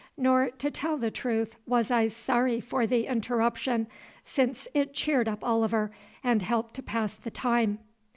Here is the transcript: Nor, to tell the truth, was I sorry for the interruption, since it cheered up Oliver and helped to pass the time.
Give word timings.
Nor, 0.17 0.49
to 0.57 0.71
tell 0.71 0.97
the 0.97 1.11
truth, 1.11 1.57
was 1.67 1.91
I 1.91 2.07
sorry 2.07 2.59
for 2.59 2.87
the 2.87 3.05
interruption, 3.05 3.85
since 4.25 4.67
it 4.73 4.95
cheered 4.95 5.27
up 5.27 5.43
Oliver 5.43 5.91
and 6.23 6.41
helped 6.41 6.73
to 6.77 6.81
pass 6.81 7.13
the 7.13 7.29
time. 7.29 7.77